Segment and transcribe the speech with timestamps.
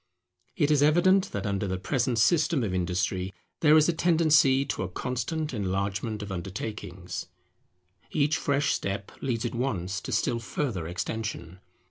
[0.55, 4.81] It is evident that under the present system of industry there is a tendency to
[4.81, 7.27] a constant enlargement of undertakings:
[8.09, 11.59] each fresh step leads at once to still further extension.